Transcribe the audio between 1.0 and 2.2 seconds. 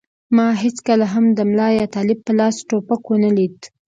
هم د ملا یا طالب